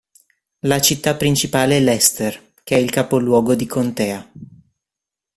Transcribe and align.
La 0.61 0.81
città 0.81 1.13
principale 1.15 1.77
è 1.77 1.79
Leicester 1.79 2.53
che 2.63 2.75
è 2.75 2.79
il 2.79 2.89
capoluogo 2.89 3.53
di 3.53 3.67
contea. 3.67 4.31